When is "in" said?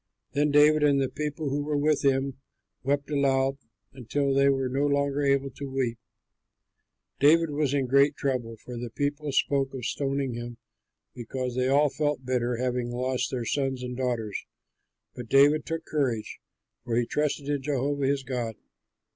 7.75-7.85, 17.47-17.61